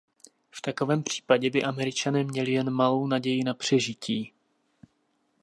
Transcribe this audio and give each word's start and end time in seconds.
V 0.51 0.61
takovém 0.61 1.03
případě 1.03 1.49
by 1.49 1.63
Američané 1.63 2.23
měli 2.23 2.51
jen 2.51 2.69
malou 2.69 3.07
naději 3.07 3.43
na 3.43 3.53
přežití. 3.53 4.33